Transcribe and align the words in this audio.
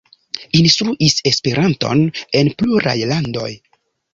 Instruis 0.59 1.17
Esperanton 1.31 2.01
en 2.41 2.51
pluraj 2.63 2.99
landoj. 3.15 3.51